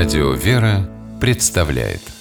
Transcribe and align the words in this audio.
Радио 0.00 0.32
«Вера» 0.32 0.88
представляет– 1.20 2.00